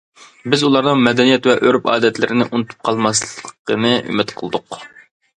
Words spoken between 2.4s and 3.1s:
ئۇنتۇپ